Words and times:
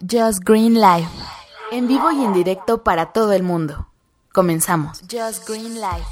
Just 0.00 0.40
Green 0.44 0.74
Live. 0.74 1.08
En 1.72 1.88
vivo 1.88 2.12
y 2.12 2.22
en 2.22 2.34
directo 2.34 2.84
para 2.84 3.12
todo 3.12 3.32
el 3.32 3.42
mundo. 3.42 3.88
Comenzamos. 4.32 5.00
Just 5.10 5.48
Green 5.48 5.76
Live. 5.76 6.04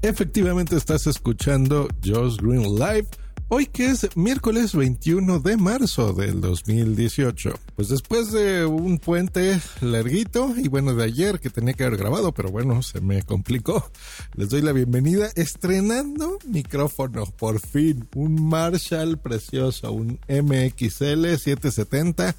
Efectivamente 0.00 0.76
estás 0.76 1.06
escuchando 1.06 1.88
Just 2.02 2.40
Green 2.40 2.74
Live. 2.76 3.06
Hoy 3.54 3.66
que 3.66 3.90
es 3.90 4.16
miércoles 4.16 4.74
21 4.74 5.40
de 5.40 5.58
marzo 5.58 6.14
del 6.14 6.40
2018. 6.40 7.52
Pues 7.76 7.90
después 7.90 8.32
de 8.32 8.64
un 8.64 8.96
puente 8.96 9.60
larguito 9.82 10.54
y 10.56 10.68
bueno 10.68 10.94
de 10.94 11.04
ayer 11.04 11.38
que 11.38 11.50
tenía 11.50 11.74
que 11.74 11.84
haber 11.84 11.98
grabado, 11.98 12.32
pero 12.32 12.50
bueno, 12.50 12.82
se 12.82 13.02
me 13.02 13.22
complicó. 13.24 13.90
Les 14.36 14.48
doy 14.48 14.62
la 14.62 14.72
bienvenida 14.72 15.28
estrenando 15.36 16.38
micrófono, 16.46 17.26
por 17.26 17.60
fin, 17.60 18.08
un 18.14 18.42
Marshall 18.42 19.18
precioso, 19.18 19.92
un 19.92 20.18
MXL 20.30 21.36
770 21.36 22.34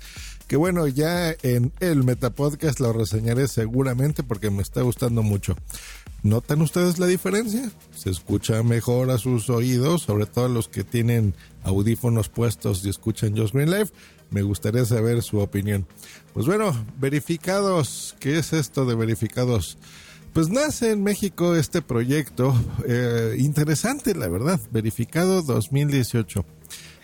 que 0.48 0.58
bueno, 0.58 0.88
ya 0.88 1.36
en 1.42 1.72
el 1.80 2.04
Metapodcast 2.04 2.80
lo 2.80 2.94
reseñaré 2.94 3.48
seguramente 3.48 4.24
porque 4.24 4.50
me 4.50 4.62
está 4.62 4.82
gustando 4.82 5.24
mucho. 5.24 5.56
¿Notan 6.24 6.62
ustedes 6.62 7.00
la 7.00 7.08
diferencia? 7.08 7.70
Se 7.94 8.10
escucha 8.10 8.64
mejor 8.64 9.12
a 9.12 9.18
sus 9.18 9.50
oídos, 9.50 10.04
sobre 10.04 10.26
todo 10.26 10.48
los 10.48 10.70
que 10.70 10.86
tienen 10.86 11.36
audífonos 11.64 12.30
puestos 12.30 12.86
y 12.86 12.90
escuchan 12.90 13.38
Just 13.38 13.54
Green 13.54 13.70
Live. 13.70 13.90
Me 14.32 14.42
gustaría 14.42 14.86
saber 14.86 15.22
su 15.22 15.40
opinión. 15.40 15.86
Pues 16.34 16.46
bueno, 16.46 16.74
verificados. 16.98 18.16
¿Qué 18.22 18.40
es 18.40 18.54
esto 18.54 18.86
de 18.86 18.96
verificados? 18.96 19.78
Pues 20.32 20.48
nace 20.48 20.92
en 20.92 21.04
México 21.04 21.56
este 21.56 21.82
proyecto 21.82 22.56
eh, 22.88 23.36
interesante, 23.38 24.16
la 24.16 24.30
verdad. 24.30 24.62
Verificado 24.72 25.42
2018. 25.42 26.46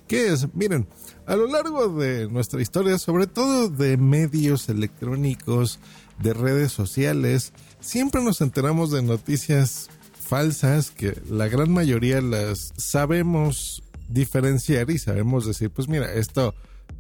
¿Qué 0.08 0.30
es? 0.30 0.48
Miren, 0.56 0.88
a 1.28 1.36
lo 1.36 1.46
largo 1.46 1.90
de 1.90 2.30
nuestra 2.30 2.62
historia, 2.62 2.98
sobre 2.98 3.28
todo 3.28 3.68
de 3.68 3.98
medios 3.98 4.70
electrónicos, 4.70 5.80
de 6.20 6.34
redes 6.34 6.72
sociales, 6.72 7.54
siempre 7.80 8.24
nos 8.24 8.42
enteramos 8.42 8.92
de 8.92 9.02
noticias 9.02 9.90
falsas 10.20 10.92
que 10.92 11.20
la 11.30 11.48
gran 11.48 11.72
mayoría 11.72 12.22
las 12.22 12.74
sabemos 12.78 13.84
diferenciar 14.08 14.90
y 14.90 15.00
sabemos 15.00 15.46
decir, 15.46 15.70
pues 15.70 15.88
mira, 15.88 16.14
esto 16.14 16.54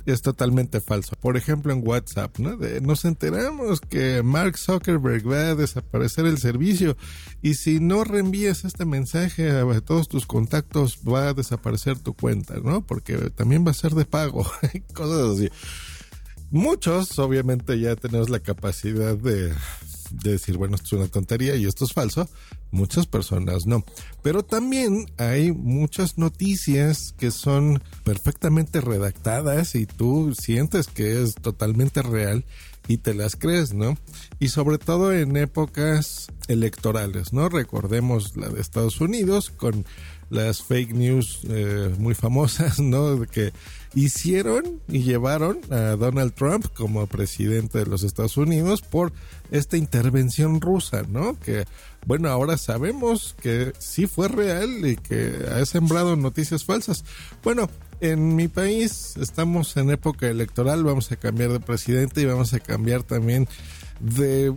es 0.06 0.22
totalmente 0.22 0.82
falso. 0.82 1.16
Por 1.20 1.38
ejemplo, 1.38 1.74
en 1.74 1.86
WhatsApp, 1.88 2.38
¿no? 2.40 2.58
nos 2.82 3.06
enteramos 3.06 3.82
que 3.82 4.24
Mark 4.24 4.58
Zuckerberg 4.58 5.30
va 5.30 5.50
a 5.50 5.56
desaparecer 5.56 6.26
el 6.26 6.38
servicio 6.38 6.98
y 7.42 7.56
si 7.56 7.80
no 7.80 8.04
reenvías 8.04 8.66
este 8.66 8.86
mensaje 8.86 9.50
a 9.52 9.82
todos 9.82 10.08
tus 10.08 10.26
contactos 10.26 11.00
va 11.08 11.30
a 11.30 11.34
desaparecer 11.34 12.00
tu 12.00 12.14
cuenta, 12.14 12.56
¿no? 12.64 12.86
Porque 12.86 13.18
también 13.32 13.66
va 13.66 13.72
a 13.72 13.76
ser 13.76 13.94
de 13.94 14.06
pago, 14.06 14.50
cosas 14.94 15.38
así. 15.38 15.50
Muchos, 16.52 17.20
obviamente, 17.20 17.80
ya 17.80 17.96
tenemos 17.96 18.30
la 18.30 18.40
capacidad 18.40 19.16
de, 19.16 19.54
de 20.12 20.32
decir, 20.32 20.58
bueno, 20.58 20.76
esto 20.76 20.88
es 20.88 20.94
una 20.94 21.08
tontería 21.08 21.56
y 21.56 21.66
esto 21.66 21.86
es 21.86 21.94
falso. 21.94 22.30
Muchas 22.72 23.08
personas 23.08 23.66
no. 23.66 23.84
Pero 24.22 24.44
también 24.44 25.06
hay 25.18 25.52
muchas 25.52 26.18
noticias 26.18 27.14
que 27.18 27.32
son 27.32 27.82
perfectamente 28.04 28.82
redactadas 28.82 29.76
y 29.76 29.86
tú 29.86 30.34
sientes 30.36 30.88
que 30.88 31.22
es 31.22 31.36
totalmente 31.36 32.02
real 32.02 32.46
y 32.88 32.98
te 32.98 33.14
las 33.14 33.36
crees, 33.36 33.74
¿no? 33.74 33.98
Y 34.40 34.50
sobre 34.50 34.80
todo 34.80 35.14
en 35.14 35.38
épocas 35.38 36.28
electorales, 36.48 37.34
¿no? 37.34 37.48
Recordemos 37.48 38.36
la 38.36 38.50
de 38.50 38.60
Estados 38.60 39.00
Unidos 39.00 39.52
con 39.52 39.86
las 40.30 40.62
fake 40.64 40.94
news 40.94 41.42
eh, 41.50 41.94
muy 41.98 42.14
famosas, 42.14 42.80
¿no? 42.80 43.22
Que 43.24 43.52
hicieron 43.96 44.82
y 44.88 45.02
llevaron 45.02 45.60
a 45.72 45.96
Donald 45.96 46.34
Trump 46.34 46.68
como 46.76 47.08
presidente 47.08 47.80
de 47.80 47.86
los 47.86 48.04
Estados 48.04 48.38
Unidos 48.38 48.82
por 48.82 49.12
esta 49.52 49.78
intervención 49.78 50.62
rusa, 50.62 51.04
¿no? 51.10 51.40
Que, 51.40 51.66
bueno, 52.06 52.30
ahora 52.30 52.58
sabemos 52.58 53.36
que 53.42 53.74
sí 53.80 54.06
fue 54.06 54.28
real 54.28 54.86
y 54.86 54.96
que 54.96 55.46
ha 55.52 55.66
sembrado 55.66 56.16
noticias 56.16 56.64
falsas. 56.64 57.04
Bueno, 57.44 57.70
en 58.00 58.36
mi 58.36 58.48
país 58.48 59.18
estamos 59.18 59.76
en 59.76 59.90
época 59.90 60.28
electoral, 60.28 60.84
vamos 60.84 61.12
a 61.12 61.16
cambiar 61.16 61.52
de 61.52 61.60
presidente 61.60 62.22
y 62.22 62.26
vamos 62.26 62.54
a 62.54 62.60
cambiar 62.60 63.04
también 63.04 63.48
de 64.00 64.54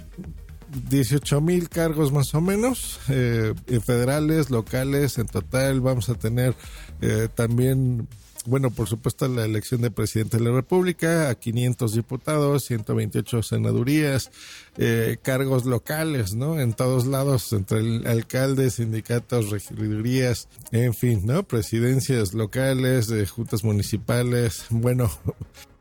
18 0.89 1.41
mil 1.41 1.69
cargos 1.69 2.13
más 2.13 2.35
o 2.35 2.41
menos, 2.41 3.01
eh, 3.09 3.55
federales, 3.85 4.51
locales, 4.51 5.19
en 5.19 5.27
total 5.27 5.81
vamos 5.81 6.09
a 6.09 6.15
tener 6.15 6.55
eh, 7.01 7.29
también 7.35 8.09
bueno, 8.45 8.71
por 8.71 8.89
supuesto, 8.89 9.29
la 9.29 9.45
elección 9.45 9.83
de 9.83 9.91
presidente 9.91 10.37
de 10.37 10.45
la 10.45 10.51
República, 10.51 11.31
a 11.31 11.35
500 11.37 11.95
diputados, 11.95 12.65
128 12.65 13.43
senadurías, 13.43 14.33
eh, 14.77 15.19
cargos 15.23 15.65
locales, 15.65 16.35
¿no? 16.35 16.59
En 16.59 16.73
todos 16.73 17.07
lados, 17.07 17.53
entre 17.53 17.79
el 17.79 18.07
alcalde, 18.07 18.71
sindicatos, 18.71 19.51
regidurías, 19.51 20.49
en 20.73 20.93
fin, 20.93 21.23
¿no? 21.25 21.45
Presidencias 21.45 22.35
locales, 22.35 23.07
de 23.07 23.27
juntas 23.27 23.63
municipales, 23.63 24.65
bueno, 24.71 25.09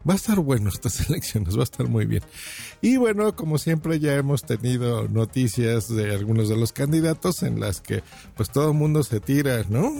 Va 0.07 0.13
a 0.13 0.17
estar 0.17 0.39
bueno 0.39 0.69
estas 0.69 1.00
elecciones, 1.09 1.56
va 1.56 1.62
a 1.62 1.63
estar 1.63 1.88
muy 1.88 2.06
bien. 2.06 2.23
Y 2.81 2.97
bueno, 2.97 3.35
como 3.35 3.57
siempre 3.57 4.00
ya 4.00 4.16
hemos 4.16 4.44
tenido 4.44 5.07
noticias 5.07 5.88
de 5.94 6.13
algunos 6.13 6.50
de 6.50 6.57
los 6.57 6.72
candidatos 6.73 7.44
en 7.44 7.59
las 7.59 7.81
que 7.81 8.03
pues 8.35 8.50
todo 8.50 8.69
el 8.72 8.78
mundo 8.78 9.03
se 9.03 9.19
tira, 9.19 9.63
¿no? 9.69 9.91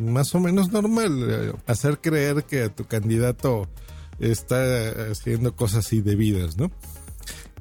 Más 0.00 0.34
o 0.34 0.40
menos 0.40 0.72
normal 0.72 1.26
eh, 1.28 1.52
hacer 1.66 1.98
creer 1.98 2.44
que 2.44 2.68
tu 2.68 2.84
candidato 2.84 3.68
está 4.18 5.10
haciendo 5.10 5.54
cosas 5.54 5.92
indebidas, 5.92 6.56
¿no? 6.56 6.70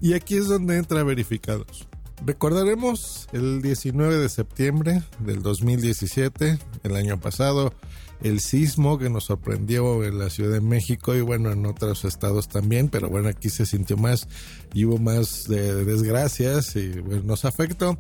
Y 0.02 0.14
aquí 0.14 0.38
es 0.38 0.48
donde 0.48 0.78
entra 0.78 1.04
verificados. 1.04 1.88
Recordaremos 2.26 3.28
el 3.32 3.62
19 3.62 4.18
de 4.18 4.30
septiembre 4.30 5.04
del 5.20 5.42
2017, 5.44 6.58
el 6.84 6.96
año 6.96 7.20
pasado, 7.20 7.74
el 8.22 8.40
sismo 8.40 8.98
que 8.98 9.10
nos 9.10 9.26
sorprendió 9.26 10.04
en 10.04 10.18
la 10.18 10.30
Ciudad 10.30 10.52
de 10.52 10.62
México 10.62 11.16
y 11.16 11.22
bueno, 11.22 11.52
en 11.52 11.66
otros 11.66 12.06
estados 12.06 12.48
también, 12.48 12.90
pero 12.90 13.10
bueno, 13.10 13.30
aquí 13.30 13.50
se 13.50 13.66
sintió 13.66 13.98
más 13.98 14.28
y 14.74 14.86
hubo 14.86 14.98
más 14.98 15.48
de, 15.48 15.86
desgracias 15.86 16.76
y 16.76 16.90
nos 17.24 17.46
afectó. 17.46 17.98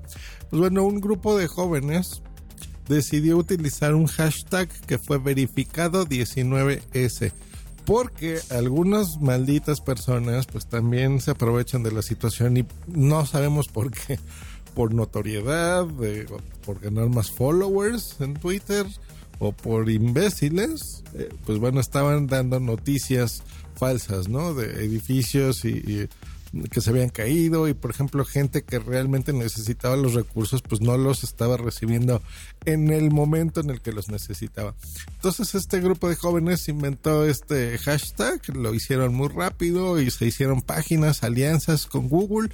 Pues 0.49 0.59
bueno, 0.59 0.83
un 0.83 0.99
grupo 0.99 1.37
de 1.37 1.47
jóvenes 1.47 2.23
decidió 2.89 3.37
utilizar 3.37 3.93
un 3.93 4.07
hashtag 4.07 4.67
que 4.87 4.97
fue 4.97 5.19
verificado 5.19 6.05
19S 6.05 7.31
porque 7.87 8.39
algunas 8.51 9.19
malditas 9.21 9.81
personas 9.81 10.45
pues 10.45 10.67
también 10.67 11.21
se 11.21 11.31
aprovechan 11.31 11.83
de 11.83 11.91
la 11.93 12.01
situación 12.01 12.57
y 12.57 12.65
no 12.85 13.25
sabemos 13.25 13.69
por 13.69 13.89
qué 13.91 14.19
por 14.75 14.93
notoriedad, 14.93 15.87
por 16.63 16.79
ganar 16.79 17.09
más 17.09 17.31
followers 17.31 18.17
en 18.19 18.35
Twitter, 18.35 18.85
o 19.39 19.51
por 19.51 19.89
imbéciles, 19.89 21.03
eh, 21.13 21.29
pues 21.45 21.59
bueno, 21.59 21.79
estaban 21.79 22.27
dando 22.27 22.59
noticias 22.59 23.41
falsas, 23.75 24.27
¿no? 24.27 24.53
De 24.53 24.83
edificios 24.83 25.65
y, 25.65 26.07
que 26.71 26.81
se 26.81 26.89
habían 26.89 27.09
caído 27.09 27.67
y 27.67 27.73
por 27.73 27.91
ejemplo 27.91 28.25
gente 28.25 28.63
que 28.63 28.79
realmente 28.79 29.33
necesitaba 29.33 29.95
los 29.95 30.13
recursos 30.13 30.61
pues 30.61 30.81
no 30.81 30.97
los 30.97 31.23
estaba 31.23 31.57
recibiendo 31.57 32.21
en 32.65 32.91
el 32.91 33.11
momento 33.11 33.61
en 33.61 33.69
el 33.69 33.81
que 33.81 33.91
los 33.91 34.09
necesitaba. 34.09 34.75
Entonces 35.15 35.55
este 35.55 35.79
grupo 35.79 36.09
de 36.09 36.15
jóvenes 36.15 36.67
inventó 36.67 37.25
este 37.25 37.77
hashtag, 37.77 38.55
lo 38.55 38.73
hicieron 38.73 39.13
muy 39.13 39.29
rápido 39.29 39.99
y 39.99 40.11
se 40.11 40.25
hicieron 40.25 40.61
páginas, 40.61 41.23
alianzas 41.23 41.85
con 41.85 42.09
Google 42.09 42.49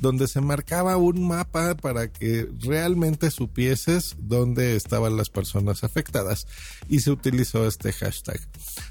donde 0.00 0.28
se 0.28 0.40
marcaba 0.40 0.96
un 0.96 1.26
mapa 1.26 1.74
para 1.74 2.08
que 2.08 2.48
realmente 2.60 3.30
supieses 3.30 4.16
dónde 4.18 4.76
estaban 4.76 5.16
las 5.16 5.30
personas 5.30 5.84
afectadas 5.84 6.46
y 6.88 7.00
se 7.00 7.10
utilizó 7.10 7.66
este 7.66 7.92
hashtag. 7.92 8.40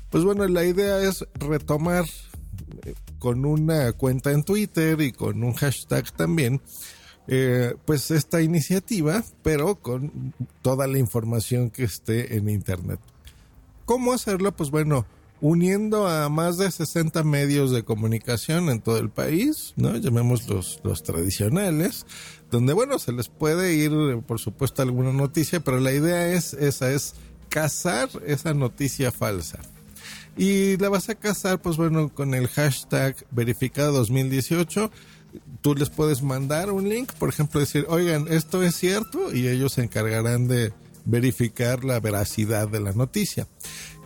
Pues 0.09 0.23
bueno, 0.23 0.47
la 0.47 0.65
idea 0.65 1.01
es 1.01 1.25
retomar 1.35 2.05
eh, 2.85 2.93
con 3.25 3.43
una 3.43 3.91
cuenta 3.93 4.31
en 4.31 4.43
Twitter 4.43 5.01
y 5.01 5.11
con 5.11 5.43
un 5.43 5.53
hashtag 5.53 6.11
también, 6.11 6.61
eh, 7.27 7.73
pues 7.83 8.11
esta 8.11 8.43
iniciativa, 8.43 9.23
pero 9.41 9.77
con 9.77 10.35
toda 10.61 10.85
la 10.85 10.99
información 10.99 11.71
que 11.71 11.85
esté 11.85 12.37
en 12.37 12.49
Internet. 12.49 12.99
¿Cómo 13.85 14.13
hacerlo? 14.13 14.51
Pues 14.51 14.69
bueno, 14.69 15.07
uniendo 15.41 16.07
a 16.07 16.29
más 16.29 16.59
de 16.59 16.69
60 16.69 17.23
medios 17.23 17.71
de 17.71 17.81
comunicación 17.81 18.69
en 18.69 18.79
todo 18.79 18.99
el 18.99 19.09
país, 19.09 19.73
¿no? 19.75 19.97
Llamemos 19.97 20.47
los, 20.47 20.79
los 20.83 21.01
tradicionales, 21.01 22.05
donde, 22.51 22.73
bueno, 22.73 22.99
se 22.99 23.11
les 23.11 23.27
puede 23.27 23.73
ir, 23.73 24.21
por 24.27 24.37
supuesto, 24.37 24.83
alguna 24.83 25.13
noticia, 25.13 25.61
pero 25.61 25.79
la 25.79 25.93
idea 25.93 26.27
es 26.31 26.53
esa, 26.53 26.91
es 26.91 27.15
cazar 27.49 28.07
esa 28.27 28.53
noticia 28.53 29.11
falsa. 29.11 29.61
Y 30.37 30.77
la 30.77 30.89
vas 30.89 31.09
a 31.09 31.15
cazar, 31.15 31.61
pues 31.61 31.77
bueno, 31.77 32.09
con 32.13 32.33
el 32.33 32.47
hashtag 32.47 33.15
verificado 33.31 33.93
2018 33.93 34.91
tú 35.61 35.75
les 35.75 35.89
puedes 35.89 36.21
mandar 36.21 36.71
un 36.71 36.87
link, 36.87 37.11
por 37.13 37.29
ejemplo, 37.29 37.59
decir, 37.59 37.85
oigan, 37.89 38.27
esto 38.29 38.63
es 38.63 38.75
cierto, 38.75 39.33
y 39.33 39.47
ellos 39.47 39.73
se 39.73 39.83
encargarán 39.83 40.47
de 40.47 40.73
verificar 41.05 41.83
la 41.83 41.99
veracidad 41.99 42.67
de 42.67 42.79
la 42.79 42.93
noticia. 42.93 43.47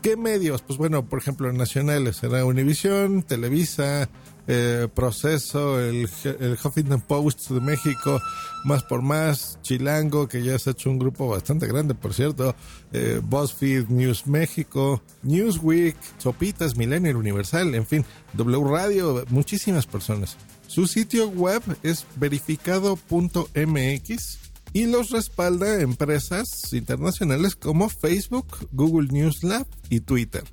¿Qué 0.01 0.16
medios? 0.16 0.62
Pues 0.62 0.80
bueno, 0.80 1.06
por 1.06 1.19
ejemplo, 1.19 1.51
nacionales, 1.51 2.16
será 2.18 2.46
Univisión, 2.46 3.22
Televisa, 3.22 4.10
eh, 4.48 4.88
Proceso, 4.94 5.78
el, 5.78 6.07
el, 6.24 6.57
Huffington 6.63 7.01
Post 7.01 7.50
de 7.50 7.60
México, 7.60 8.22
Más 8.63 8.84
por 8.84 9.01
Más, 9.01 9.60
Chilango, 9.62 10.30
que 10.30 10.42
ya 10.42 10.57
se 10.57 10.69
ha 10.69 10.74
hecho 10.74 10.90
un 10.90 11.00
grupo 11.00 11.28
bastante 11.28 11.68
grande, 11.68 11.96
por 11.96 12.13
cierto, 12.13 12.56
eh, 12.94 13.19
BuzzFeed, 13.22 13.90
News 13.90 14.25
México, 14.25 15.04
Newsweek, 15.24 15.98
Sopitas, 16.18 16.78
Millennial 16.78 17.18
Universal, 17.18 17.75
en 17.75 17.86
fin, 17.86 18.06
W 18.34 18.72
Radio, 18.72 19.25
muchísimas 19.30 19.86
personas. 19.86 20.38
Su 20.68 20.88
sitio 20.88 21.28
web 21.28 21.62
es 21.84 22.06
verificado.mx 22.16 24.49
y 24.74 24.86
los 24.86 25.10
respalda 25.10 25.81
empresas 25.81 26.74
internacionales 26.74 27.56
como 27.56 27.89
Facebook, 27.89 28.68
Google 28.71 29.10
News 29.12 29.44
Lab 29.44 29.68
y 29.89 30.01
Twitter. 30.01 30.44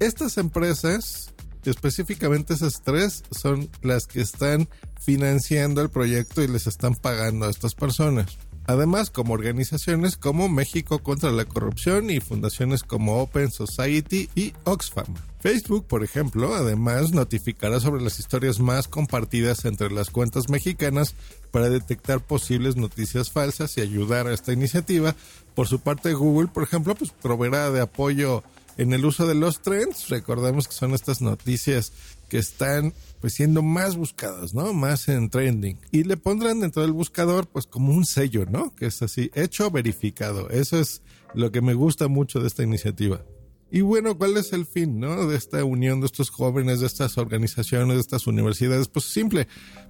Estas 0.00 0.38
empresas, 0.38 1.32
específicamente 1.64 2.54
esas 2.54 2.82
tres, 2.82 3.22
son 3.30 3.70
las 3.82 4.06
que 4.06 4.20
están 4.20 4.68
financiando 5.00 5.82
el 5.82 5.90
proyecto 5.90 6.42
y 6.42 6.48
les 6.48 6.66
están 6.66 6.94
pagando 6.94 7.46
a 7.46 7.50
estas 7.50 7.74
personas. 7.74 8.38
Además, 8.66 9.10
como 9.10 9.34
organizaciones 9.34 10.16
como 10.16 10.48
México 10.48 11.00
contra 11.00 11.30
la 11.30 11.44
Corrupción 11.44 12.10
y 12.10 12.20
fundaciones 12.20 12.82
como 12.82 13.20
Open 13.20 13.50
Society 13.50 14.30
y 14.34 14.54
Oxfam. 14.64 15.06
Facebook, 15.40 15.86
por 15.86 16.02
ejemplo, 16.02 16.54
además 16.54 17.12
notificará 17.12 17.78
sobre 17.78 18.02
las 18.02 18.18
historias 18.18 18.60
más 18.60 18.88
compartidas 18.88 19.66
entre 19.66 19.90
las 19.90 20.08
cuentas 20.08 20.48
mexicanas 20.48 21.14
para 21.50 21.68
detectar 21.68 22.20
posibles 22.20 22.76
noticias 22.76 23.30
falsas 23.30 23.76
y 23.76 23.82
ayudar 23.82 24.26
a 24.26 24.32
esta 24.32 24.54
iniciativa. 24.54 25.14
Por 25.54 25.68
su 25.68 25.80
parte, 25.80 26.14
Google, 26.14 26.48
por 26.48 26.62
ejemplo, 26.62 26.94
pues 26.94 27.10
proveerá 27.10 27.70
de 27.70 27.82
apoyo 27.82 28.42
en 28.76 28.92
el 28.92 29.04
uso 29.04 29.26
de 29.26 29.34
los 29.34 29.62
trends. 29.62 30.08
Recordemos 30.08 30.68
que 30.68 30.74
son 30.74 30.94
estas 30.94 31.20
noticias 31.20 31.92
que 32.28 32.38
están 32.38 32.92
pues 33.20 33.34
siendo 33.34 33.62
más 33.62 33.96
buscadas, 33.96 34.54
¿no? 34.54 34.72
Más 34.72 35.08
en 35.08 35.30
trending. 35.30 35.78
Y 35.90 36.04
le 36.04 36.16
pondrán 36.16 36.60
dentro 36.60 36.82
del 36.82 36.92
buscador 36.92 37.46
pues 37.46 37.66
como 37.66 37.92
un 37.92 38.04
sello, 38.04 38.46
¿no? 38.46 38.74
Que 38.74 38.86
es 38.86 39.02
así, 39.02 39.30
hecho 39.34 39.70
verificado. 39.70 40.50
Eso 40.50 40.78
es 40.78 41.02
lo 41.34 41.50
que 41.52 41.60
me 41.60 41.74
gusta 41.74 42.08
mucho 42.08 42.40
de 42.40 42.48
esta 42.48 42.62
iniciativa. 42.62 43.22
Y 43.70 43.80
bueno, 43.80 44.16
¿cuál 44.16 44.36
es 44.36 44.52
el 44.52 44.66
fin, 44.66 45.00
no? 45.00 45.26
De 45.26 45.36
esta 45.36 45.64
unión 45.64 46.00
de 46.00 46.06
estos 46.06 46.30
jóvenes, 46.30 46.80
de 46.80 46.86
estas 46.86 47.18
organizaciones, 47.18 47.96
de 47.96 48.02
estas 48.02 48.26
universidades. 48.26 48.88
Pues 48.88 49.06
simple, 49.06 49.48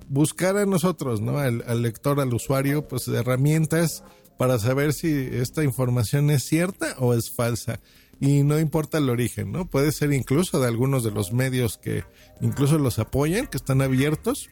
buscar 0.09 0.57
a 0.57 0.65
nosotros, 0.65 1.21
¿no? 1.21 1.39
Al, 1.39 1.63
al 1.67 1.83
lector, 1.83 2.19
al 2.21 2.33
usuario, 2.33 2.89
pues 2.89 3.09
herramientas 3.09 4.03
para 4.39 4.59
saber 4.59 4.93
si 4.93 5.09
esta 5.33 5.65
información 5.65 6.31
es 6.31 6.45
cierta 6.45 6.97
o 6.99 7.15
es 7.15 7.31
falsa. 7.31 7.81
Y 8.21 8.43
no 8.43 8.59
importa 8.59 8.99
el 8.99 9.11
origen, 9.11 9.53
¿no? 9.53 9.67
Puede 9.67 9.93
ser 9.93 10.13
incluso 10.13 10.61
de 10.61 10.69
algunos 10.69 11.05
de 11.05 11.11
los 11.11 11.33
medios 11.33 11.79
que 11.79 12.05
incluso 12.41 12.79
los 12.79 12.99
apoyan, 12.99 13.47
que 13.47 13.57
están 13.57 13.83
abiertos, 13.83 14.51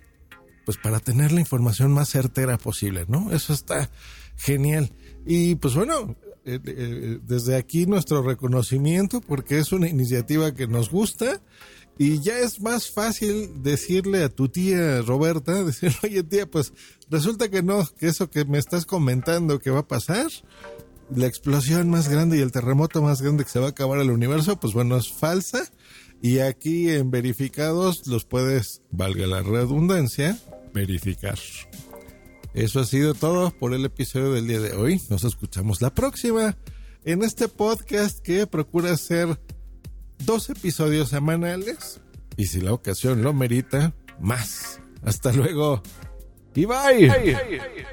pues 0.64 0.78
para 0.78 1.00
tener 1.00 1.32
la 1.32 1.40
información 1.40 1.92
más 1.92 2.08
certera 2.10 2.58
posible, 2.58 3.04
¿no? 3.08 3.32
Eso 3.32 3.52
está 3.52 3.90
genial. 4.36 4.92
Y 5.26 5.54
pues 5.56 5.74
bueno, 5.74 6.16
eh, 6.44 6.58
eh, 6.64 7.18
desde 7.22 7.56
aquí 7.56 7.86
nuestro 7.86 8.20
reconocimiento 8.22 9.20
porque 9.20 9.58
es 9.58 9.70
una 9.70 9.88
iniciativa 9.88 10.52
que 10.52 10.66
nos 10.66 10.90
gusta 10.90 11.40
y 11.98 12.20
ya 12.20 12.40
es 12.40 12.60
más 12.60 12.90
fácil 12.90 13.62
decirle 13.62 14.24
a 14.24 14.28
tu 14.28 14.48
tía 14.48 15.02
Roberta, 15.02 15.62
decirle, 15.64 15.96
oye 16.02 16.22
tía, 16.24 16.50
pues 16.50 16.72
resulta 17.10 17.48
que 17.48 17.62
no, 17.62 17.86
que 17.98 18.08
eso 18.08 18.28
que 18.28 18.44
me 18.44 18.58
estás 18.58 18.86
comentando 18.86 19.60
que 19.60 19.70
va 19.70 19.80
a 19.80 19.88
pasar, 19.88 20.26
la 21.16 21.26
explosión 21.26 21.90
más 21.90 22.08
grande 22.08 22.38
y 22.38 22.40
el 22.40 22.52
terremoto 22.52 23.02
más 23.02 23.22
grande 23.22 23.44
que 23.44 23.50
se 23.50 23.58
va 23.58 23.66
a 23.66 23.70
acabar 23.70 24.00
el 24.00 24.10
universo, 24.10 24.58
pues 24.58 24.72
bueno, 24.72 24.96
es 24.96 25.12
falsa. 25.12 25.64
Y 26.20 26.38
aquí 26.38 26.88
en 26.88 27.10
verificados 27.10 28.06
los 28.06 28.24
puedes, 28.24 28.82
valga 28.90 29.26
la 29.26 29.42
redundancia, 29.42 30.38
verificar. 30.72 31.38
Eso 32.54 32.80
ha 32.80 32.84
sido 32.84 33.14
todo 33.14 33.50
por 33.50 33.74
el 33.74 33.84
episodio 33.84 34.32
del 34.32 34.46
día 34.46 34.60
de 34.60 34.72
hoy. 34.74 35.00
Nos 35.08 35.24
escuchamos 35.24 35.80
la 35.80 35.92
próxima 35.92 36.56
en 37.04 37.22
este 37.22 37.48
podcast 37.48 38.20
que 38.20 38.46
procura 38.46 38.92
hacer 38.92 39.40
dos 40.24 40.50
episodios 40.50 41.08
semanales 41.08 42.00
y 42.36 42.46
si 42.46 42.60
la 42.60 42.72
ocasión 42.72 43.22
lo 43.22 43.32
merita, 43.32 43.94
más. 44.20 44.80
Hasta 45.02 45.32
luego 45.32 45.82
y 46.54 46.66
bye. 46.66 47.92